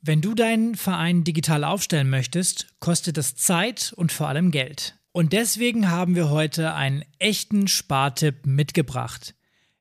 [0.00, 4.96] Wenn du deinen Verein digital aufstellen möchtest, kostet das Zeit und vor allem Geld.
[5.10, 9.34] Und deswegen haben wir heute einen echten Spartipp mitgebracht.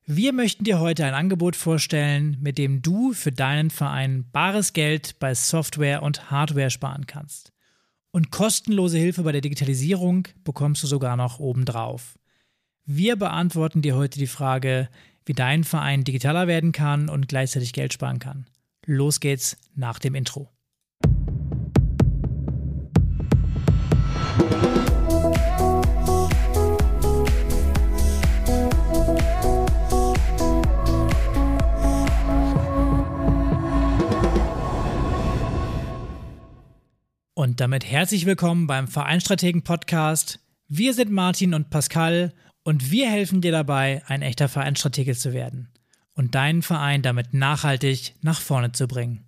[0.07, 5.19] Wir möchten dir heute ein Angebot vorstellen, mit dem du für deinen Verein bares Geld
[5.19, 7.53] bei Software und Hardware sparen kannst.
[8.09, 12.17] Und kostenlose Hilfe bei der Digitalisierung bekommst du sogar noch obendrauf.
[12.85, 14.89] Wir beantworten dir heute die Frage,
[15.25, 18.47] wie dein Verein digitaler werden kann und gleichzeitig Geld sparen kann.
[18.89, 20.49] Los geht's nach dem Intro.
[37.33, 40.39] Und damit herzlich willkommen beim Vereinstrategen Podcast.
[40.69, 42.33] Wir sind Martin und Pascal
[42.63, 45.73] und wir helfen dir dabei, ein echter Vereinstratege zu werden
[46.17, 49.23] und deinen Verein damit nachhaltig nach vorne zu bringen.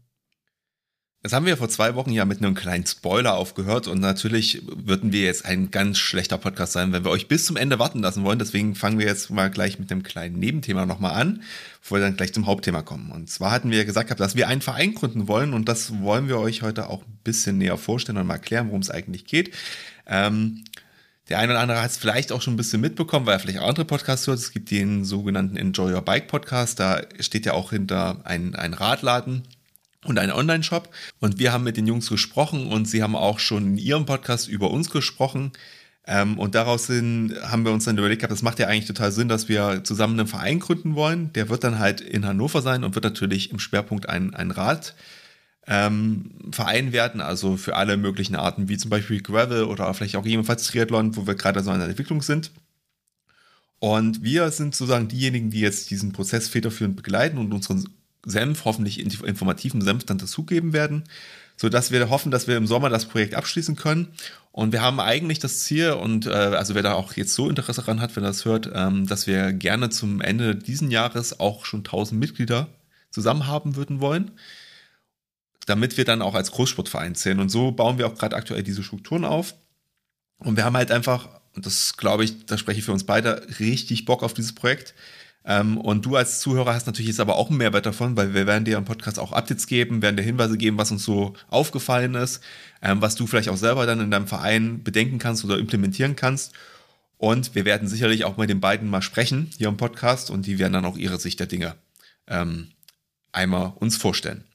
[1.22, 5.12] Das haben wir vor zwei Wochen ja mit einem kleinen Spoiler aufgehört und natürlich würden
[5.12, 8.24] wir jetzt ein ganz schlechter Podcast sein, wenn wir euch bis zum Ende warten lassen
[8.24, 8.40] wollen.
[8.40, 11.44] Deswegen fangen wir jetzt mal gleich mit einem kleinen Nebenthema nochmal an,
[11.82, 13.12] bevor wir dann gleich zum Hauptthema kommen.
[13.12, 16.40] Und zwar hatten wir gesagt, dass wir einen Verein gründen wollen und das wollen wir
[16.40, 19.54] euch heute auch ein bisschen näher vorstellen und mal erklären, worum es eigentlich geht.
[20.08, 20.64] Ähm,
[21.30, 23.60] der eine oder andere hat es vielleicht auch schon ein bisschen mitbekommen, weil er vielleicht
[23.60, 24.40] auch andere Podcasts hört.
[24.40, 26.80] Es gibt den sogenannten Enjoy Your Bike Podcast.
[26.80, 29.44] Da steht ja auch hinter ein, ein Radladen
[30.06, 30.90] und ein Online-Shop.
[31.20, 34.48] Und wir haben mit den Jungs gesprochen und sie haben auch schon in ihrem Podcast
[34.48, 35.52] über uns gesprochen.
[36.08, 39.28] Ähm, und daraus sind, haben wir uns dann überlegt, das macht ja eigentlich total Sinn,
[39.28, 41.32] dass wir zusammen einen Verein gründen wollen.
[41.34, 44.96] Der wird dann halt in Hannover sein und wird natürlich im Schwerpunkt ein, ein Rad
[45.70, 50.26] ähm, Verein werden, also für alle möglichen Arten, wie zum Beispiel Gravel oder vielleicht auch
[50.26, 52.52] jedenfalls Triathlon, wo wir gerade so in der Entwicklung sind.
[53.78, 57.88] Und wir sind sozusagen diejenigen, die jetzt diesen Prozess federführend begleiten und unseren
[58.26, 61.04] Senf, hoffentlich informativen Senf dann dazugeben werden,
[61.56, 64.08] sodass wir hoffen, dass wir im Sommer das Projekt abschließen können.
[64.52, 67.82] Und wir haben eigentlich das Ziel, und äh, also wer da auch jetzt so Interesse
[67.82, 71.66] daran hat, wenn er das hört, ähm, dass wir gerne zum Ende diesen Jahres auch
[71.66, 72.68] schon 1000 Mitglieder
[73.12, 74.32] zusammen haben würden wollen
[75.70, 77.40] damit wir dann auch als Großsportverein zählen.
[77.40, 79.54] Und so bauen wir auch gerade aktuell diese Strukturen auf.
[80.40, 83.48] Und wir haben halt einfach, und das glaube ich, da spreche ich für uns beide,
[83.60, 84.96] richtig Bock auf dieses Projekt.
[85.46, 88.48] Ähm, und du als Zuhörer hast natürlich jetzt aber auch einen Mehrwert davon, weil wir
[88.48, 92.16] werden dir im Podcast auch Updates geben, werden dir Hinweise geben, was uns so aufgefallen
[92.16, 92.42] ist,
[92.82, 96.54] ähm, was du vielleicht auch selber dann in deinem Verein bedenken kannst oder implementieren kannst.
[97.18, 100.58] Und wir werden sicherlich auch mit den beiden mal sprechen hier im Podcast und die
[100.58, 101.76] werden dann auch ihre Sicht der Dinge
[102.28, 102.70] ähm,
[103.32, 104.46] einmal uns vorstellen.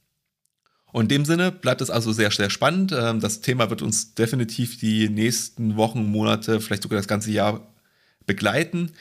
[0.95, 2.93] Und in dem Sinne bleibt es also sehr, sehr spannend.
[2.97, 7.67] Ähm, das Thema wird uns definitiv die nächsten Wochen, Monate, vielleicht sogar das ganze Jahr
[8.25, 8.93] begleiten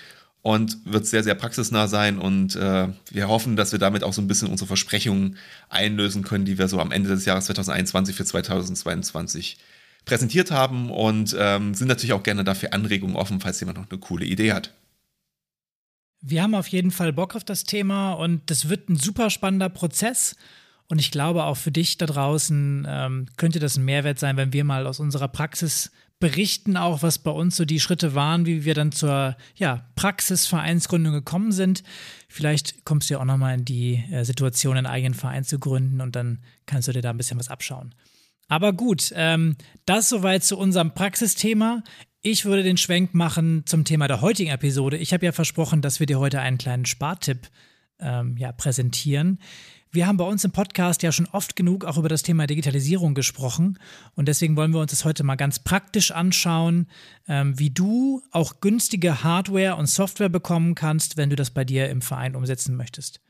[0.43, 2.19] und wird sehr, sehr praxisnah sein.
[2.19, 5.37] Und äh, wir hoffen, dass wir damit auch so ein bisschen unsere Versprechungen
[5.69, 9.59] einlösen können, die wir so am Ende des Jahres 2021 für 2022
[10.05, 14.01] präsentiert haben und ähm, sind natürlich auch gerne dafür Anregungen offen, falls jemand noch eine
[14.01, 14.75] coole Idee hat.
[16.23, 19.69] Wir haben auf jeden Fall Bock auf das Thema und das wird ein super spannender
[19.69, 20.35] Prozess.
[20.89, 24.53] Und ich glaube, auch für dich da draußen ähm, könnte das ein Mehrwert sein, wenn
[24.53, 25.91] wir mal aus unserer Praxis
[26.21, 31.13] berichten, auch was bei uns so die Schritte waren, wie wir dann zur ja, Praxisvereinsgründung
[31.13, 31.83] gekommen sind.
[32.29, 36.01] Vielleicht kommst du ja auch nochmal in die äh, Situation, einen eigenen Verein zu gründen
[36.01, 37.95] und dann kannst du dir da ein bisschen was abschauen.
[38.49, 39.57] Aber gut, ähm,
[39.87, 41.83] das soweit zu unserem Praxisthema.
[42.21, 44.97] Ich würde den Schwenk machen zum Thema der heutigen Episode.
[44.97, 47.49] Ich habe ja versprochen, dass wir dir heute einen kleinen Spartipp
[48.01, 49.39] ähm, ja, präsentieren.
[49.95, 53.15] Wir haben bei uns im Podcast ja schon oft genug auch über das Thema Digitalisierung
[53.15, 53.79] gesprochen
[54.17, 56.89] und deswegen wollen wir uns das heute mal ganz praktisch anschauen,
[57.29, 61.89] ähm, wie du auch günstige Hardware und Software bekommen kannst, wenn du das bei dir
[61.91, 63.21] im Verein umsetzen möchtest.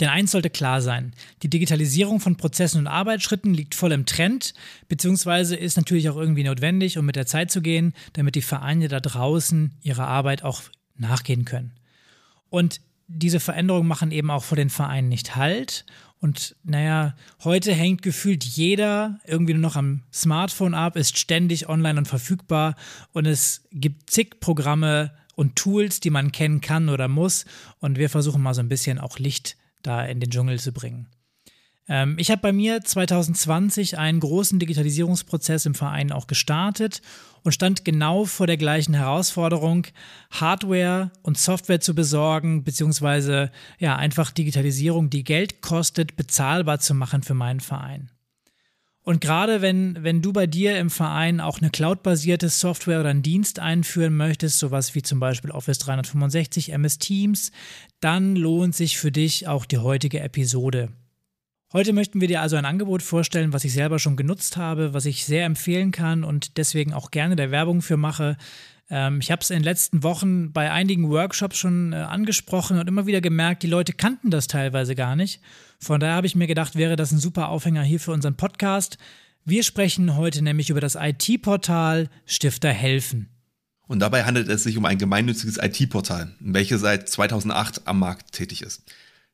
[0.00, 1.12] Denn eins sollte klar sein,
[1.42, 4.54] die Digitalisierung von Prozessen und Arbeitsschritten liegt voll im Trend,
[4.88, 8.88] beziehungsweise ist natürlich auch irgendwie notwendig, um mit der Zeit zu gehen, damit die Vereine
[8.88, 10.62] da draußen ihrer Arbeit auch
[10.96, 11.74] nachgehen können.
[12.50, 15.84] Und diese Veränderungen machen eben auch vor den Vereinen nicht Halt
[16.20, 17.14] und naja,
[17.44, 22.74] heute hängt gefühlt jeder irgendwie nur noch am Smartphone ab, ist ständig online und verfügbar
[23.12, 27.44] und es gibt zig Programme und Tools, die man kennen kann oder muss.
[27.78, 31.06] Und wir versuchen mal so ein bisschen auch Licht da in den Dschungel zu bringen.
[31.88, 37.00] Ähm, ich habe bei mir 2020 einen großen Digitalisierungsprozess im Verein auch gestartet
[37.42, 39.86] und stand genau vor der gleichen Herausforderung,
[40.30, 47.22] Hardware und Software zu besorgen, beziehungsweise ja, einfach Digitalisierung, die Geld kostet, bezahlbar zu machen
[47.22, 48.10] für meinen Verein.
[49.02, 53.22] Und gerade wenn, wenn du bei dir im Verein auch eine cloudbasierte Software oder einen
[53.22, 57.52] Dienst einführen möchtest, sowas wie zum Beispiel Office 365, MS Teams,
[58.00, 60.90] dann lohnt sich für dich auch die heutige Episode.
[61.70, 65.04] Heute möchten wir dir also ein Angebot vorstellen, was ich selber schon genutzt habe, was
[65.04, 68.38] ich sehr empfehlen kann und deswegen auch gerne der Werbung für mache.
[68.88, 72.88] Ähm, ich habe es in den letzten Wochen bei einigen Workshops schon äh, angesprochen und
[72.88, 75.42] immer wieder gemerkt, die Leute kannten das teilweise gar nicht.
[75.78, 78.96] Von daher habe ich mir gedacht, wäre das ein super Aufhänger hier für unseren Podcast.
[79.44, 83.28] Wir sprechen heute nämlich über das IT-Portal Stifter helfen.
[83.86, 88.62] Und dabei handelt es sich um ein gemeinnütziges IT-Portal, welches seit 2008 am Markt tätig
[88.62, 88.84] ist.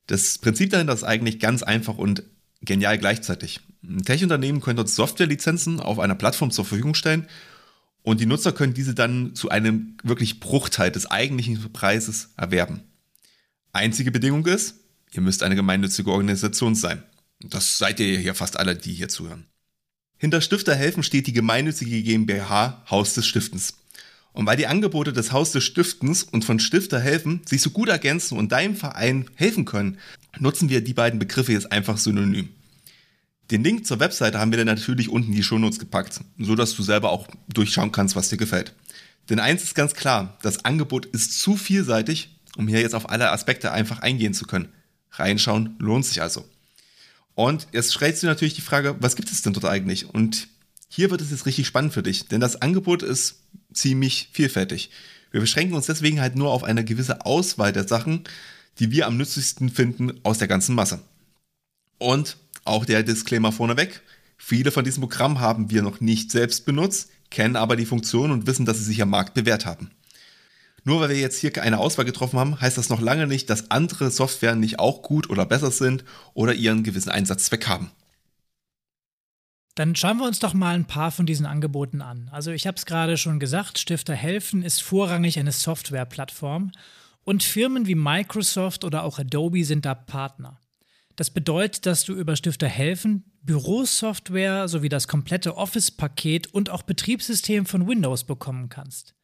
[0.07, 2.23] Das Prinzip dahinter ist eigentlich ganz einfach und
[2.61, 3.61] genial gleichzeitig.
[3.83, 7.29] Ein Tech-Unternehmen könnte uns Softwarelizenzen auf einer Plattform zur Verfügung stellen
[8.03, 12.83] und die Nutzer können diese dann zu einem wirklich Bruchteil des eigentlichen Preises erwerben.
[13.73, 14.77] Einzige Bedingung ist,
[15.13, 17.03] ihr müsst eine gemeinnützige Organisation sein.
[17.41, 19.47] Das seid ihr hier fast alle, die hier zuhören.
[20.17, 23.75] Hinter Stifter helfen steht die gemeinnützige GmbH Haus des Stiftens.
[24.35, 27.89] Und weil die Angebote des Haus des Stiftens und von Stifter helfen sich so gut
[27.89, 29.97] ergänzen und deinem Verein helfen können,
[30.39, 32.49] nutzen wir die beiden Begriffe jetzt einfach synonym.
[33.53, 36.75] Den Link zur Webseite haben wir dann natürlich unten in die Shownotes gepackt, so dass
[36.75, 38.75] du selber auch durchschauen kannst, was dir gefällt.
[39.31, 43.31] Denn eins ist ganz klar, das Angebot ist zu vielseitig, um hier jetzt auf alle
[43.31, 44.69] Aspekte einfach eingehen zu können.
[45.13, 46.45] Reinschauen lohnt sich also.
[47.37, 50.09] Und jetzt stellst du natürlich die Frage, was gibt es denn dort eigentlich?
[50.13, 50.49] Und
[50.89, 53.41] hier wird es jetzt richtig spannend für dich, denn das Angebot ist
[53.75, 54.91] ziemlich vielfältig.
[55.31, 58.25] Wir beschränken uns deswegen halt nur auf eine gewisse Auswahl der Sachen,
[58.79, 61.01] die wir am nützlichsten finden aus der ganzen Masse.
[61.99, 64.03] Und auch der Disclaimer vorneweg.
[64.37, 68.47] Viele von diesen Programmen haben wir noch nicht selbst benutzt, kennen aber die Funktion und
[68.47, 69.91] wissen, dass sie sich am Markt bewährt haben.
[70.85, 73.71] Nur weil wir jetzt hier eine Auswahl getroffen haben, heißt das noch lange nicht, dass
[73.71, 76.05] andere Software nicht auch gut oder besser sind
[76.35, 77.91] oder ihren gewissen Einsatzzweck haben.
[79.75, 82.29] Dann schauen wir uns doch mal ein paar von diesen Angeboten an.
[82.31, 86.71] Also ich habe es gerade schon gesagt, Stifter Helfen ist vorrangig eine Softwareplattform
[87.25, 90.61] und Firmen wie Microsoft oder auch Adobe sind da Partner.
[91.17, 97.67] Das bedeutet, dass du über Stifter Helfen Bürosoftware sowie das komplette Office-Paket und auch Betriebssystem
[97.67, 99.15] von Windows bekommen kannst.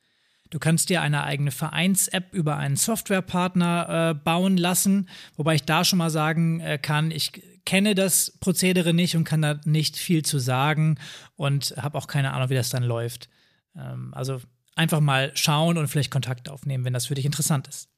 [0.50, 5.84] Du kannst dir eine eigene Vereins-App über einen Softwarepartner äh, bauen lassen, wobei ich da
[5.84, 10.24] schon mal sagen äh, kann, ich kenne das Prozedere nicht und kann da nicht viel
[10.24, 10.98] zu sagen
[11.36, 13.28] und habe auch keine Ahnung, wie das dann läuft.
[13.76, 14.40] Ähm, also
[14.76, 17.88] einfach mal schauen und vielleicht Kontakt aufnehmen, wenn das für dich interessant ist.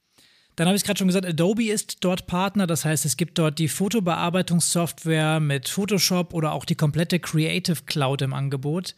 [0.56, 2.66] Dann habe ich gerade schon gesagt, Adobe ist dort Partner.
[2.66, 8.20] Das heißt, es gibt dort die Fotobearbeitungssoftware mit Photoshop oder auch die komplette Creative Cloud
[8.20, 8.94] im Angebot.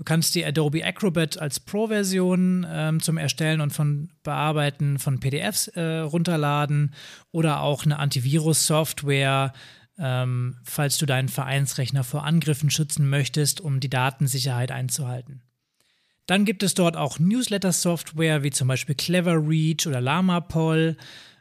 [0.00, 5.68] Du kannst die Adobe Acrobat als Pro-Version ähm, zum Erstellen und von Bearbeiten von PDFs
[5.68, 6.94] äh, runterladen
[7.32, 9.52] oder auch eine Antivirus-Software,
[10.00, 15.42] ähm, falls du deinen Vereinsrechner vor Angriffen schützen möchtest, um die Datensicherheit einzuhalten.
[16.26, 20.96] Dann gibt es dort auch Newsletter-Software wie zum Beispiel Cleverreach oder LlamaPoll.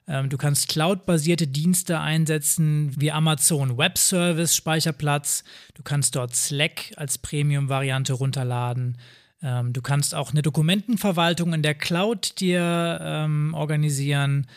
[0.07, 5.43] Ähm, du kannst cloud-basierte Dienste einsetzen wie Amazon Web Service Speicherplatz.
[5.75, 8.97] Du kannst dort Slack als Premium-Variante runterladen.
[9.41, 14.47] Ähm, du kannst auch eine Dokumentenverwaltung in der Cloud dir ähm, organisieren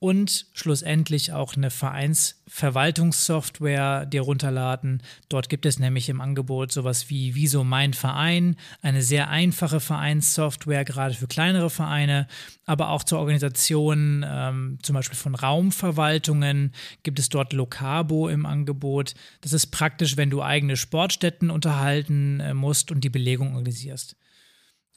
[0.00, 5.04] und schlussendlich auch eine Vereinsverwaltungssoftware dir runterladen.
[5.28, 10.86] Dort gibt es nämlich im Angebot sowas wie Wieso mein Verein, eine sehr einfache Vereinssoftware,
[10.86, 12.28] gerade für kleinere Vereine,
[12.64, 19.12] aber auch zur Organisation ähm, zum Beispiel von Raumverwaltungen gibt es dort Lokabo im Angebot.
[19.42, 24.16] Das ist praktisch, wenn du eigene Sportstätten unterhalten äh, musst und die Belegung organisierst.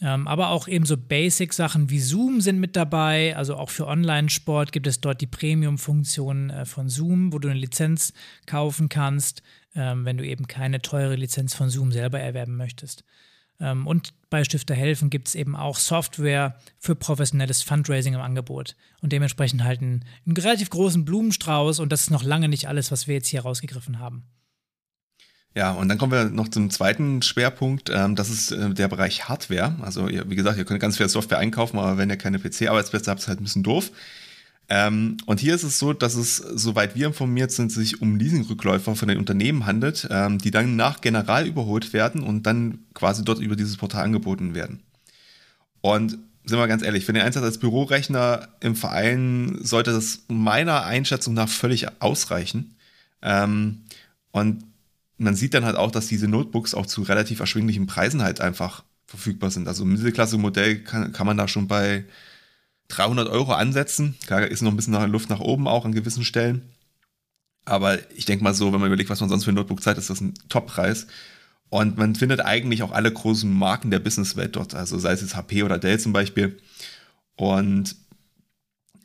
[0.01, 3.35] Ähm, aber auch eben so Basic-Sachen wie Zoom sind mit dabei.
[3.38, 7.59] Also auch für Online-Sport gibt es dort die Premium-Funktion äh, von Zoom, wo du eine
[7.59, 8.13] Lizenz
[8.45, 9.43] kaufen kannst,
[9.75, 13.03] ähm, wenn du eben keine teure Lizenz von Zoom selber erwerben möchtest.
[13.59, 18.75] Ähm, und bei Stifter Helfen gibt es eben auch Software für professionelles Fundraising im Angebot
[19.01, 21.79] und dementsprechend halt einen, einen relativ großen Blumenstrauß.
[21.79, 24.23] Und das ist noch lange nicht alles, was wir jetzt hier rausgegriffen haben.
[25.55, 27.91] Ja, und dann kommen wir noch zum zweiten Schwerpunkt.
[27.93, 29.75] Ähm, das ist äh, der Bereich Hardware.
[29.81, 33.22] Also, wie gesagt, ihr könnt ganz viel Software einkaufen, aber wenn ihr keine PC-Arbeitsplätze habt,
[33.22, 33.91] ist halt ein bisschen doof.
[34.69, 38.95] Ähm, und hier ist es so, dass es, soweit wir informiert sind, sich um Leasingrückläufer
[38.95, 43.39] von den Unternehmen handelt, ähm, die dann nach General überholt werden und dann quasi dort
[43.39, 44.81] über dieses Portal angeboten werden.
[45.81, 50.83] Und sind wir ganz ehrlich, für den Einsatz als Bürorechner im Verein sollte das meiner
[50.83, 52.75] Einschätzung nach völlig ausreichen.
[54.31, 54.63] und
[55.17, 58.84] man sieht dann halt auch, dass diese Notebooks auch zu relativ erschwinglichen Preisen halt einfach
[59.05, 59.67] verfügbar sind.
[59.67, 62.05] Also Mittelklasse-Modell kann, kann man da schon bei
[62.89, 64.15] 300 Euro ansetzen.
[64.25, 66.70] Klar ist noch ein bisschen Luft nach oben auch an gewissen Stellen.
[67.65, 69.98] Aber ich denke mal so, wenn man überlegt, was man sonst für ein Notebook zahlt,
[69.98, 71.08] ist das ein Top-Preis.
[71.70, 74.75] Und man findet eigentlich auch alle großen Marken der Businesswelt dort.
[74.75, 76.58] Also sei es jetzt HP oder Dell zum Beispiel.
[77.36, 77.96] Und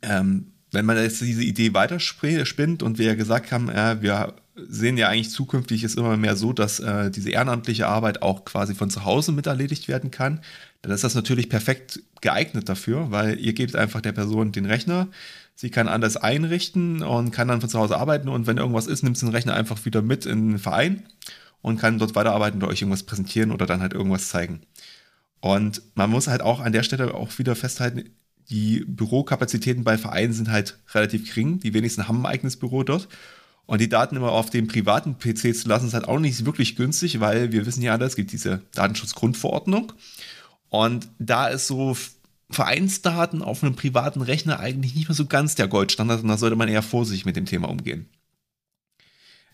[0.01, 4.35] ähm, wenn man jetzt diese Idee weiterspinnt und wir ja gesagt haben, äh, wir
[4.67, 8.75] sehen ja eigentlich zukünftig ist immer mehr so, dass äh, diese ehrenamtliche Arbeit auch quasi
[8.75, 10.41] von zu Hause mit erledigt werden kann.
[10.81, 15.07] Dann ist das natürlich perfekt geeignet dafür, weil ihr gebt einfach der Person den Rechner,
[15.55, 19.03] sie kann alles einrichten und kann dann von zu Hause arbeiten und wenn irgendwas ist,
[19.03, 21.03] nimmt sie den Rechner einfach wieder mit in den Verein
[21.61, 24.61] und kann dort weiterarbeiten oder euch irgendwas präsentieren oder dann halt irgendwas zeigen.
[25.41, 28.09] Und man muss halt auch an der Stelle auch wieder festhalten,
[28.49, 31.59] die Bürokapazitäten bei Vereinen sind halt relativ gering.
[31.59, 33.07] Die wenigsten haben ein eigenes Büro dort.
[33.69, 36.75] Und die Daten immer auf dem privaten PC zu lassen, ist halt auch nicht wirklich
[36.75, 39.93] günstig, weil wir wissen ja alle, es gibt diese Datenschutzgrundverordnung.
[40.69, 41.95] Und da ist so
[42.49, 46.55] Vereinsdaten auf einem privaten Rechner eigentlich nicht mehr so ganz der Goldstandard und da sollte
[46.55, 48.09] man eher vorsichtig mit dem Thema umgehen.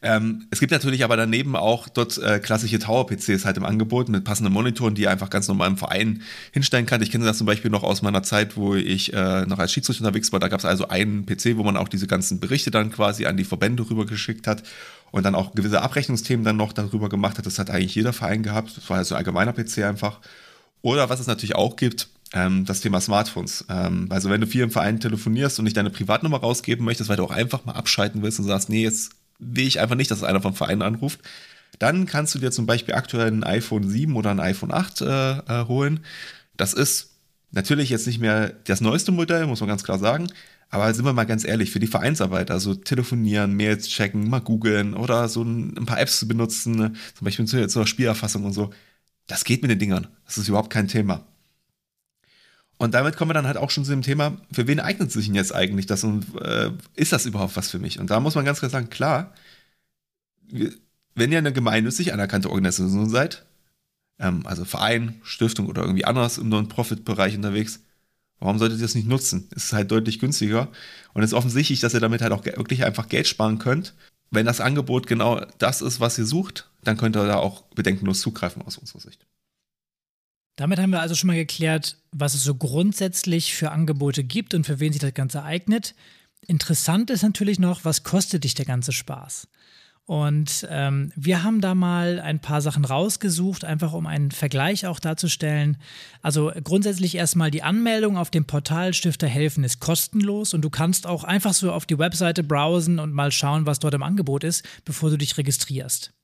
[0.05, 4.23] Ähm, es gibt natürlich aber daneben auch dort äh, klassische Tower-PCs halt im Angebot mit
[4.23, 6.21] passenden Monitoren, die ihr einfach ganz normal im Verein
[6.51, 7.01] hinstellen kann.
[7.01, 10.03] Ich kenne das zum Beispiel noch aus meiner Zeit, wo ich äh, noch als Schiedsrichter
[10.05, 10.39] unterwegs war.
[10.39, 13.35] Da gab es also einen PC, wo man auch diese ganzen Berichte dann quasi an
[13.35, 14.61] die Verbände rübergeschickt hat
[15.09, 17.47] und dann auch gewisse Abrechnungsthemen dann noch darüber gemacht hat.
[17.47, 18.77] Das hat eigentlich jeder Verein gehabt.
[18.77, 20.19] Das war also ein allgemeiner PC einfach.
[20.83, 23.65] Oder was es natürlich auch gibt, ähm, das Thema Smartphones.
[23.69, 27.17] Ähm, also wenn du viel im Verein telefonierst und nicht deine Privatnummer rausgeben möchtest, weil
[27.17, 30.23] du auch einfach mal abschalten willst und sagst, nee, jetzt will ich einfach nicht, dass
[30.23, 31.19] einer vom Verein anruft.
[31.79, 35.05] Dann kannst du dir zum Beispiel aktuell ein iPhone 7 oder ein iPhone 8 äh,
[35.05, 36.01] äh, holen.
[36.57, 37.11] Das ist
[37.51, 40.27] natürlich jetzt nicht mehr das neueste Modell, muss man ganz klar sagen.
[40.69, 44.93] Aber sind wir mal ganz ehrlich, für die Vereinsarbeit, also telefonieren, Mails checken, mal googeln
[44.93, 48.71] oder so ein, ein paar Apps zu benutzen, zum Beispiel zur, zur Spielerfassung und so,
[49.27, 50.07] das geht mit den Dingern.
[50.25, 51.25] Das ist überhaupt kein Thema.
[52.77, 55.27] Und damit kommen wir dann halt auch schon zu dem Thema, für wen eignet sich
[55.27, 57.99] denn jetzt eigentlich das und äh, ist das überhaupt was für mich?
[57.99, 59.33] Und da muss man ganz klar sagen, klar,
[61.15, 63.45] wenn ihr eine gemeinnützig anerkannte Organisation seid,
[64.19, 67.79] ähm, also Verein, Stiftung oder irgendwie anders im Non-Profit-Bereich unterwegs,
[68.39, 69.47] warum solltet ihr das nicht nutzen?
[69.55, 70.67] Es ist halt deutlich günstiger
[71.13, 73.93] und es ist offensichtlich, dass ihr damit halt auch wirklich einfach Geld sparen könnt.
[74.31, 78.19] Wenn das Angebot genau das ist, was ihr sucht, dann könnt ihr da auch bedenkenlos
[78.19, 79.25] zugreifen aus unserer Sicht.
[80.55, 84.65] Damit haben wir also schon mal geklärt, was es so grundsätzlich für Angebote gibt und
[84.65, 85.95] für wen sich das Ganze eignet.
[86.47, 89.47] Interessant ist natürlich noch, was kostet dich der ganze Spaß?
[90.07, 94.99] Und ähm, wir haben da mal ein paar Sachen rausgesucht, einfach um einen Vergleich auch
[94.99, 95.77] darzustellen.
[96.21, 101.07] Also grundsätzlich erstmal die Anmeldung auf dem Portal Stifter helfen ist kostenlos und du kannst
[101.07, 104.63] auch einfach so auf die Webseite browsen und mal schauen, was dort im Angebot ist,
[104.85, 106.14] bevor du dich registrierst.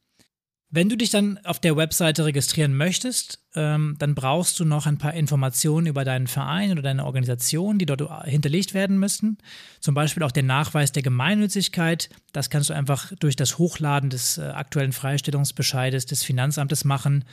[0.73, 4.97] Wenn du dich dann auf der Webseite registrieren möchtest, ähm, dann brauchst du noch ein
[4.97, 9.37] paar Informationen über deinen Verein oder deine Organisation, die dort hinterlegt werden müssen.
[9.81, 12.09] Zum Beispiel auch der Nachweis der Gemeinnützigkeit.
[12.31, 17.25] Das kannst du einfach durch das Hochladen des äh, aktuellen Freistellungsbescheides des Finanzamtes machen.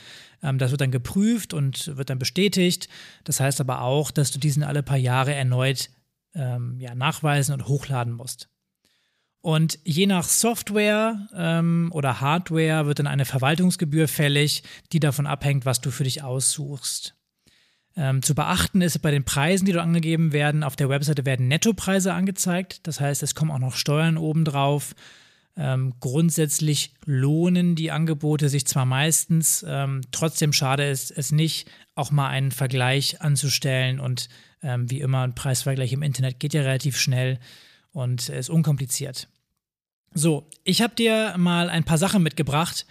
[0.43, 2.89] Ähm, das wird dann geprüft und wird dann bestätigt.
[3.23, 5.89] Das heißt aber auch, dass du diesen alle paar Jahre erneut
[6.35, 8.49] ähm, ja, nachweisen und hochladen musst.
[9.41, 15.65] Und je nach Software ähm, oder Hardware wird dann eine Verwaltungsgebühr fällig, die davon abhängt,
[15.65, 17.15] was du für dich aussuchst.
[17.95, 21.47] Ähm, zu beachten ist bei den Preisen, die dort angegeben werden, auf der Webseite werden
[21.47, 22.85] Nettopreise angezeigt.
[22.85, 24.93] Das heißt, es kommen auch noch Steuern obendrauf.
[25.55, 32.11] Ähm, grundsätzlich lohnen die Angebote sich zwar meistens, ähm, trotzdem schade ist es nicht, auch
[32.11, 33.99] mal einen Vergleich anzustellen.
[33.99, 34.29] Und
[34.61, 37.39] ähm, wie immer, ein Preisvergleich im Internet geht ja relativ schnell
[37.91, 39.27] und ist unkompliziert.
[40.13, 42.85] So, ich habe dir mal ein paar Sachen mitgebracht,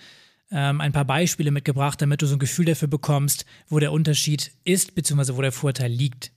[0.51, 4.53] ähm, ein paar Beispiele mitgebracht, damit du so ein Gefühl dafür bekommst, wo der Unterschied
[4.65, 6.33] ist, beziehungsweise wo der Vorteil liegt.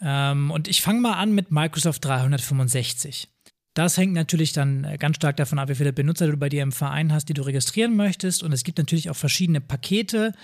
[0.00, 3.28] Ähm, und ich fange mal an mit Microsoft 365.
[3.74, 6.72] Das hängt natürlich dann ganz stark davon ab, wie viele Benutzer du bei dir im
[6.72, 8.42] Verein hast, die du registrieren möchtest.
[8.42, 10.34] Und es gibt natürlich auch verschiedene Pakete,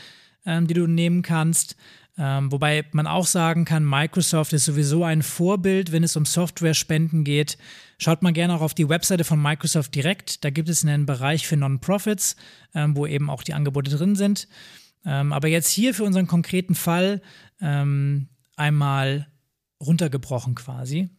[0.44, 1.76] ähm, die du nehmen kannst.
[2.18, 7.24] Ähm, wobei man auch sagen kann, Microsoft ist sowieso ein Vorbild, wenn es um Software-Spenden
[7.24, 7.58] geht.
[7.98, 10.42] Schaut mal gerne auch auf die Webseite von Microsoft direkt.
[10.44, 12.36] Da gibt es einen Bereich für Non-Profits,
[12.74, 14.48] ähm, wo eben auch die Angebote drin sind.
[15.04, 17.20] Ähm, aber jetzt hier für unseren konkreten Fall
[17.60, 19.28] ähm, einmal
[19.80, 21.10] runtergebrochen quasi.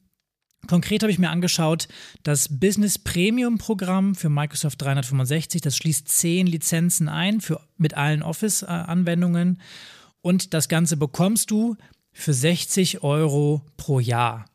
[0.66, 1.88] Konkret habe ich mir angeschaut,
[2.24, 8.24] das Business Premium Programm für Microsoft 365, das schließt zehn Lizenzen ein für, mit allen
[8.24, 9.62] Office-Anwendungen.
[10.22, 11.76] Und das Ganze bekommst du
[12.12, 14.46] für 60 Euro pro Jahr.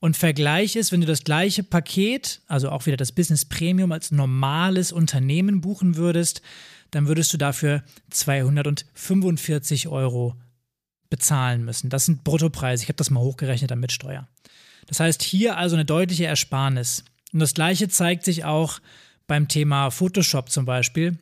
[0.00, 4.10] Und Vergleich ist, wenn du das gleiche Paket, also auch wieder das Business Premium als
[4.10, 6.42] normales Unternehmen buchen würdest,
[6.90, 10.36] dann würdest du dafür 245 Euro
[11.08, 11.88] bezahlen müssen.
[11.88, 12.82] Das sind Bruttopreise.
[12.82, 14.28] Ich habe das mal hochgerechnet damit Steuer.
[14.86, 17.04] Das heißt, hier also eine deutliche Ersparnis.
[17.32, 18.80] Und das gleiche zeigt sich auch
[19.26, 21.18] beim Thema Photoshop zum Beispiel.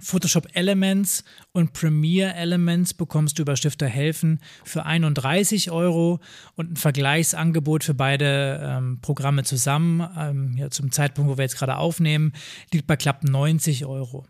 [0.00, 6.20] Photoshop Elements und Premiere Elements bekommst du über Stifter Helfen für 31 Euro
[6.54, 11.58] und ein Vergleichsangebot für beide ähm, Programme zusammen, ähm, ja, zum Zeitpunkt, wo wir jetzt
[11.58, 12.32] gerade aufnehmen,
[12.72, 14.26] liegt bei knapp 90 Euro.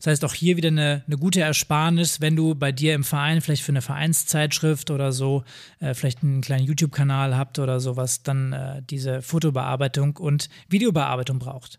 [0.00, 3.42] Das heißt, auch hier wieder eine, eine gute Ersparnis, wenn du bei dir im Verein
[3.42, 5.44] vielleicht für eine Vereinszeitschrift oder so
[5.78, 11.78] äh, vielleicht einen kleinen YouTube-Kanal habt oder sowas, dann äh, diese Fotobearbeitung und Videobearbeitung braucht.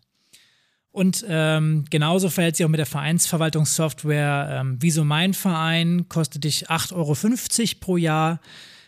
[0.92, 4.58] Und ähm, genauso verhält sich auch mit der Vereinsverwaltungssoftware.
[4.60, 8.40] Ähm, Wieso mein Verein kostet dich 8,50 Euro pro Jahr.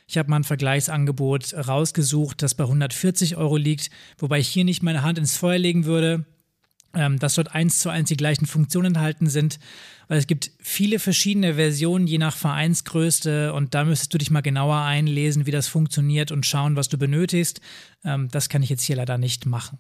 [0.07, 4.83] Ich habe mal ein Vergleichsangebot rausgesucht, das bei 140 Euro liegt, wobei ich hier nicht
[4.83, 6.27] meine Hand ins Feuer legen würde,
[6.93, 9.59] ähm, dass dort eins zu eins die gleichen Funktionen enthalten sind,
[10.09, 14.43] weil es gibt viele verschiedene Versionen je nach Vereinsgröße und da müsstest du dich mal
[14.43, 17.63] genauer einlesen, wie das funktioniert und schauen, was du benötigst.
[18.05, 19.79] Ähm, das kann ich jetzt hier leider nicht machen.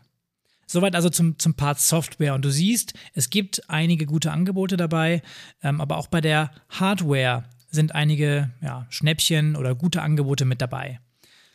[0.67, 2.35] Soweit also zum, zum Part Software.
[2.35, 5.23] Und du siehst, es gibt einige gute Angebote dabei,
[5.63, 11.01] ähm, aber auch bei der Hardware sind einige ja, Schnäppchen oder gute Angebote mit dabei.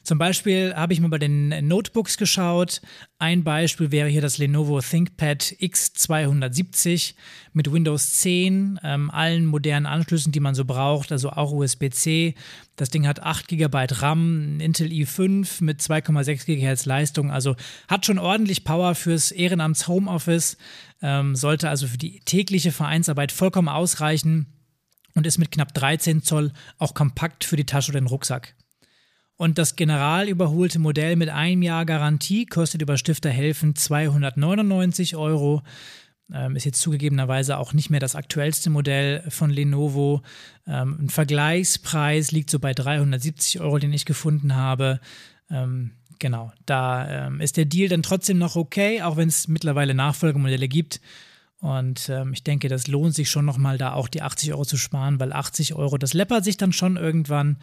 [0.03, 2.81] Zum Beispiel habe ich mal bei den Notebooks geschaut.
[3.19, 7.15] Ein Beispiel wäre hier das Lenovo ThinkPad X270
[7.53, 12.35] mit Windows 10, ähm, allen modernen Anschlüssen, die man so braucht, also auch USB-C.
[12.75, 17.55] Das Ding hat 8 GB RAM, Intel i5 mit 2,6 GHz Leistung, also
[17.87, 20.57] hat schon ordentlich Power fürs Ehrenamts Homeoffice,
[21.01, 24.47] ähm, sollte also für die tägliche Vereinsarbeit vollkommen ausreichen
[25.15, 28.55] und ist mit knapp 13 Zoll auch kompakt für die Tasche oder den Rucksack.
[29.39, 35.63] Und das general überholte Modell mit einem Jahr Garantie kostet über Stifter Helfen 299 Euro.
[36.29, 40.23] Ähm, ist jetzt zugegebenerweise auch nicht mehr das aktuellste Modell von Lenovo.
[40.67, 44.99] Ähm, ein Vergleichspreis liegt so bei 370 Euro, den ich gefunden habe.
[45.49, 49.93] Ähm, genau, da ähm, ist der Deal dann trotzdem noch okay, auch wenn es mittlerweile
[49.93, 50.99] Nachfolgemodelle gibt.
[51.59, 54.77] Und ähm, ich denke, das lohnt sich schon nochmal, da auch die 80 Euro zu
[54.77, 57.57] sparen, weil 80 Euro, das läppert sich dann schon irgendwann.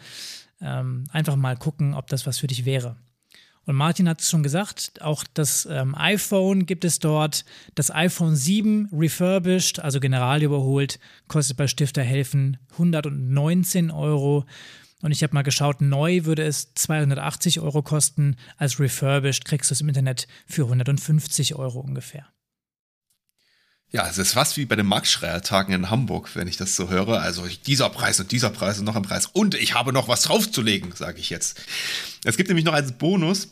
[0.61, 2.97] Ähm, einfach mal gucken, ob das was für dich wäre.
[3.65, 7.43] Und Martin hat es schon gesagt, auch das ähm, iPhone gibt es dort.
[7.75, 14.45] Das iPhone 7 refurbished, also general überholt, kostet bei Stifter Helfen 119 Euro.
[15.01, 18.37] Und ich habe mal geschaut, neu würde es 280 Euro kosten.
[18.55, 22.25] Als refurbished kriegst du es im Internet für 150 Euro ungefähr.
[23.91, 27.21] Ja, es ist fast wie bei den Max-Schreier-Tagen in Hamburg, wenn ich das so höre.
[27.21, 29.27] Also dieser Preis und dieser Preis und noch ein Preis.
[29.27, 31.61] Und ich habe noch was draufzulegen, sage ich jetzt.
[32.25, 33.49] Es gibt nämlich noch als Bonus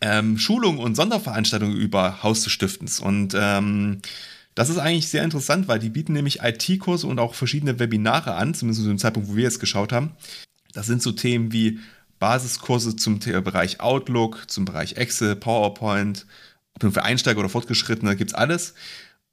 [0.00, 3.00] ähm, Schulungen und Sonderveranstaltungen über Haus des Stiftens.
[3.00, 4.00] Und ähm,
[4.54, 8.54] das ist eigentlich sehr interessant, weil die bieten nämlich IT-Kurse und auch verschiedene Webinare an,
[8.54, 10.12] zumindest zu dem Zeitpunkt, wo wir jetzt geschaut haben.
[10.72, 11.80] Das sind so Themen wie
[12.18, 16.26] Basiskurse zum Bereich Outlook, zum Bereich Excel, PowerPoint,
[16.80, 18.74] für Einsteiger oder Fortgeschrittene, gibt's alles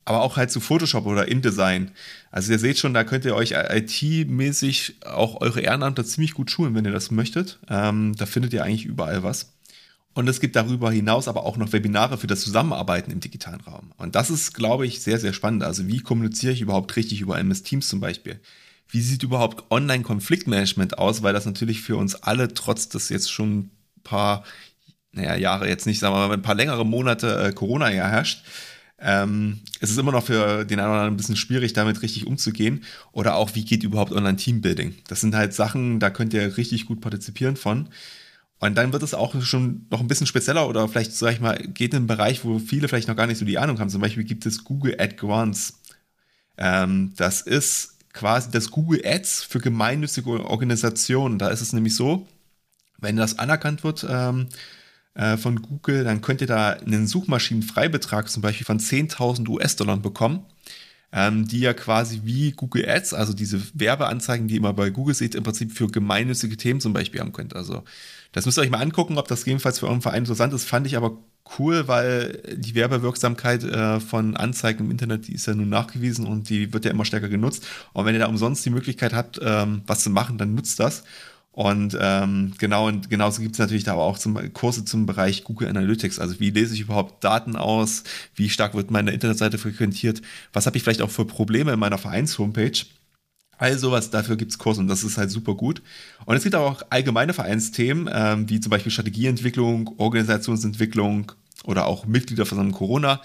[0.07, 1.91] aber auch halt zu Photoshop oder InDesign.
[2.31, 6.73] Also ihr seht schon, da könnt ihr euch IT-mäßig auch eure Ehrenamter ziemlich gut schulen,
[6.75, 7.59] wenn ihr das möchtet.
[7.69, 9.51] Ähm, da findet ihr eigentlich überall was.
[10.13, 13.91] Und es gibt darüber hinaus aber auch noch Webinare für das Zusammenarbeiten im digitalen Raum.
[13.97, 15.63] Und das ist, glaube ich, sehr, sehr spannend.
[15.63, 18.39] Also wie kommuniziere ich überhaupt richtig über MS Teams zum Beispiel?
[18.87, 21.21] Wie sieht überhaupt Online-Konfliktmanagement aus?
[21.21, 23.71] Weil das natürlich für uns alle, trotz des jetzt schon ein
[24.05, 24.45] paar,
[25.11, 28.45] naja, Jahre jetzt nicht, sagen wir mal, ein paar längere Monate äh, Corona ja herrscht,
[28.99, 32.25] ähm, es ist immer noch für den einen oder anderen ein bisschen schwierig, damit richtig
[32.25, 32.83] umzugehen.
[33.11, 34.95] Oder auch, wie geht überhaupt Online-Teambuilding?
[35.07, 37.89] Das sind halt Sachen, da könnt ihr richtig gut partizipieren von.
[38.59, 41.57] Und dann wird es auch schon noch ein bisschen spezieller oder vielleicht, sag ich mal,
[41.57, 43.89] geht in einen Bereich, wo viele vielleicht noch gar nicht so die Ahnung haben.
[43.89, 45.79] Zum Beispiel gibt es Google Ad Grants.
[46.57, 51.37] Ähm, das ist quasi das Google Ads für gemeinnützige Organisationen.
[51.37, 52.27] Da ist es nämlich so,
[52.97, 54.47] wenn das anerkannt wird, ähm,
[55.17, 60.45] äh, von Google, dann könnt ihr da einen Suchmaschinenfreibetrag zum Beispiel von 10.000 US-Dollar bekommen,
[61.11, 65.15] ähm, die ja quasi wie Google Ads, also diese Werbeanzeigen, die ihr immer bei Google
[65.15, 67.55] seht, im Prinzip für gemeinnützige Themen zum Beispiel haben könnt.
[67.55, 67.83] Also
[68.31, 70.65] das müsst ihr euch mal angucken, ob das jedenfalls für euren Verein interessant ist.
[70.65, 71.17] Fand ich aber
[71.57, 76.49] cool, weil die Werbewirksamkeit äh, von Anzeigen im Internet, die ist ja nun nachgewiesen und
[76.49, 77.65] die wird ja immer stärker genutzt.
[77.93, 81.05] Und wenn ihr da umsonst die Möglichkeit habt, ähm, was zu machen, dann nutzt das.
[81.57, 85.43] Und ähm, genau, und genauso gibt es natürlich da aber auch zum, Kurse zum Bereich
[85.43, 86.19] Google Analytics.
[86.19, 88.03] Also wie lese ich überhaupt Daten aus?
[88.35, 90.21] Wie stark wird meine Internetseite frequentiert?
[90.53, 92.85] Was habe ich vielleicht auch für Probleme in meiner Vereins-Homepage?
[93.57, 95.81] All sowas, dafür gibt's Kurse und das ist halt super gut.
[96.25, 101.31] Und es gibt auch allgemeine Vereinsthemen, ähm, wie zum Beispiel Strategieentwicklung, Organisationsentwicklung
[101.63, 103.19] oder auch Mitgliederversammlung Corona.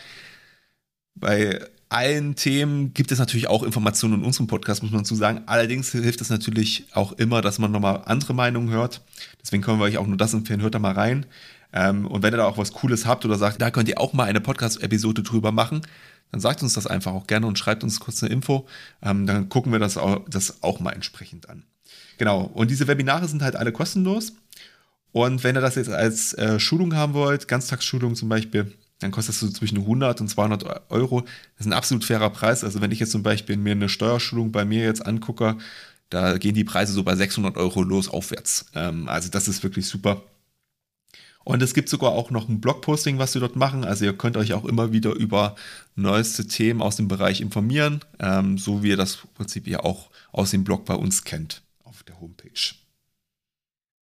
[1.15, 1.61] Bei
[1.93, 5.43] allen Themen gibt es natürlich auch Informationen in unserem Podcast, muss man zu sagen.
[5.47, 9.03] Allerdings hilft es natürlich auch immer, dass man nochmal andere Meinungen hört.
[9.43, 11.27] Deswegen können wir euch auch nur das empfehlen, hört da mal rein.
[11.73, 14.13] Ähm, und wenn ihr da auch was Cooles habt oder sagt, da könnt ihr auch
[14.13, 15.83] mal eine Podcast-Episode drüber machen,
[16.31, 18.67] dann sagt uns das einfach auch gerne und schreibt uns kurz eine Info.
[19.03, 21.65] Ähm, dann gucken wir das auch, das auch mal entsprechend an.
[22.19, 24.33] Genau, und diese Webinare sind halt alle kostenlos.
[25.13, 29.35] Und wenn ihr das jetzt als äh, Schulung haben wollt, Ganztagsschulung zum Beispiel, dann kostet
[29.35, 31.21] das so zwischen 100 und 200 Euro.
[31.21, 32.65] Das ist ein absolut fairer Preis.
[32.65, 35.57] Also wenn ich jetzt zum Beispiel mir eine Steuerschulung bei mir jetzt angucke,
[36.11, 38.67] da gehen die Preise so bei 600 Euro los aufwärts.
[38.75, 40.23] Ähm, also das ist wirklich super.
[41.45, 43.85] Und es gibt sogar auch noch ein Blogposting, was wir dort machen.
[43.85, 45.57] Also ihr könnt euch auch immer wieder über
[45.97, 50.53] neueste Themen aus dem Bereich informieren, ähm, so wie ihr das Prinzip ja auch aus
[50.53, 52.82] dem Blog bei uns kennt auf der Homepage.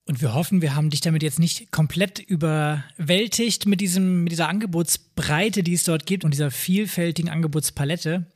[0.06, 4.48] Und wir hoffen, wir haben dich damit jetzt nicht komplett überwältigt mit, diesem, mit dieser
[4.48, 8.26] Angebotsbreite, die es dort gibt und dieser vielfältigen Angebotspalette.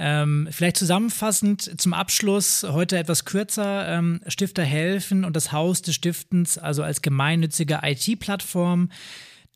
[0.00, 3.88] Ähm, vielleicht zusammenfassend zum Abschluss heute etwas kürzer.
[3.88, 8.90] Ähm, Stifter helfen und das Haus des Stiftens, also als gemeinnützige IT-Plattform.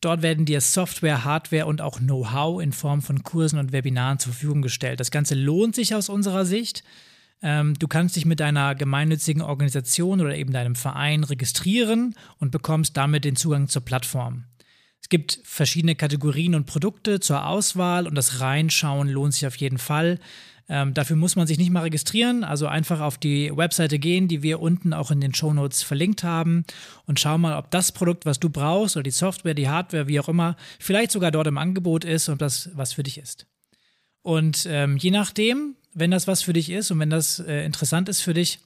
[0.01, 4.33] Dort werden dir Software, Hardware und auch Know-how in Form von Kursen und Webinaren zur
[4.33, 4.99] Verfügung gestellt.
[4.99, 6.83] Das Ganze lohnt sich aus unserer Sicht.
[7.43, 12.97] Ähm, du kannst dich mit deiner gemeinnützigen Organisation oder eben deinem Verein registrieren und bekommst
[12.97, 14.45] damit den Zugang zur Plattform.
[15.01, 19.79] Es gibt verschiedene Kategorien und Produkte zur Auswahl und das Reinschauen lohnt sich auf jeden
[19.79, 20.21] Fall.
[20.69, 24.43] Ähm, dafür muss man sich nicht mal registrieren, also einfach auf die Webseite gehen, die
[24.43, 26.65] wir unten auch in den Show Notes verlinkt haben
[27.05, 30.21] und schau mal, ob das Produkt, was du brauchst oder die Software, die Hardware, wie
[30.21, 33.47] auch immer, vielleicht sogar dort im Angebot ist und das was für dich ist.
[34.23, 38.09] Und ähm, je nachdem, wenn das was für dich ist und wenn das äh, interessant
[38.09, 38.61] ist für dich,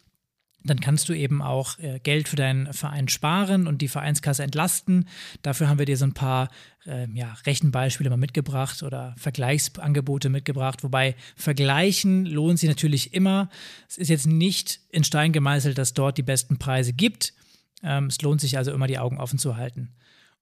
[0.67, 5.09] dann kannst du eben auch äh, Geld für deinen Verein sparen und die Vereinskasse entlasten.
[5.43, 6.51] Dafür haben wir dir so ein paar
[6.87, 10.83] äh, ja, Rechenbeispiele mal mitgebracht oder Vergleichsangebote mitgebracht.
[10.83, 13.49] Wobei Vergleichen lohnt sich natürlich immer.
[13.89, 17.33] Es ist jetzt nicht in Stein gemeißelt, dass dort die besten Preise gibt.
[17.83, 19.95] Ähm, es lohnt sich also immer, die Augen offen zu halten.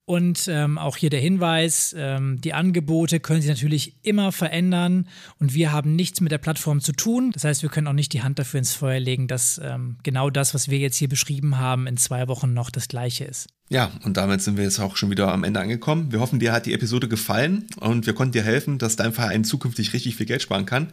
[0.07, 5.55] Und ähm, auch hier der Hinweis, ähm, die Angebote können sich natürlich immer verändern und
[5.55, 7.31] wir haben nichts mit der Plattform zu tun.
[7.33, 10.29] Das heißt, wir können auch nicht die Hand dafür ins Feuer legen, dass ähm, genau
[10.29, 13.49] das, was wir jetzt hier beschrieben haben, in zwei Wochen noch das gleiche ist.
[13.71, 16.13] Ja, und damit sind wir jetzt auch schon wieder am Ende angekommen.
[16.13, 19.43] Wir hoffen, dir hat die Episode gefallen und wir konnten dir helfen, dass dein Verein
[19.43, 20.89] zukünftig richtig viel Geld sparen kann.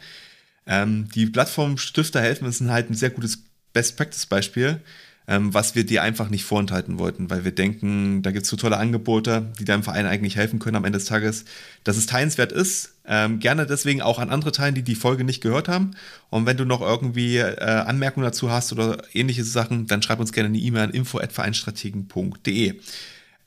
[0.66, 3.44] Ähm, die Plattform Stifter helfen ist halt ein sehr gutes
[3.74, 4.80] Best-Practice-Beispiel
[5.32, 8.58] ähm, was wir dir einfach nicht vorenthalten wollten, weil wir denken, da gibt es so
[8.58, 11.46] tolle Angebote, die deinem Verein eigentlich helfen können am Ende des Tages,
[11.86, 12.96] dass es teilenswert ist.
[13.06, 15.92] Ähm, gerne deswegen auch an andere teilen, die die Folge nicht gehört haben.
[16.30, 20.34] Und wenn du noch irgendwie äh, Anmerkungen dazu hast oder ähnliche Sachen, dann schreib uns
[20.34, 22.82] gerne eine E-Mail an info@vereinstrategen.de.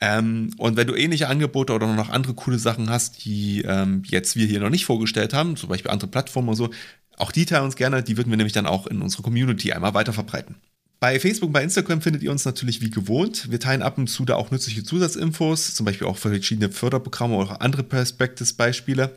[0.01, 4.35] Ähm, und wenn du ähnliche Angebote oder noch andere coole Sachen hast, die ähm, jetzt
[4.35, 6.69] wir hier noch nicht vorgestellt haben, zum Beispiel andere Plattformen oder so,
[7.17, 9.93] auch die teilen uns gerne, die würden wir nämlich dann auch in unsere Community einmal
[9.93, 10.55] weiter verbreiten.
[10.99, 13.51] Bei Facebook bei Instagram findet ihr uns natürlich wie gewohnt.
[13.51, 17.35] Wir teilen ab und zu da auch nützliche Zusatzinfos, zum Beispiel auch für verschiedene Förderprogramme
[17.35, 19.15] oder andere Perspectives-Beispiele,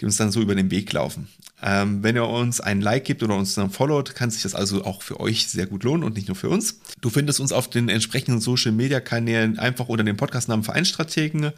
[0.00, 1.28] die uns dann so über den Weg laufen.
[1.62, 4.84] Ähm, wenn ihr uns ein Like gibt oder uns dann followt, kann sich das also
[4.84, 6.80] auch für euch sehr gut lohnen und nicht nur für uns.
[7.00, 11.52] Du findest uns auf den entsprechenden Social-Media-Kanälen einfach unter dem Podcastnamen Vereinstrategen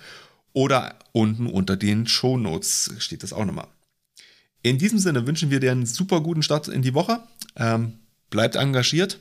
[0.52, 3.68] oder unten unter den Show Notes steht das auch nochmal.
[4.62, 7.20] In diesem Sinne wünschen wir dir einen super guten Start in die Woche.
[7.56, 7.94] Ähm,
[8.30, 9.20] bleibt engagiert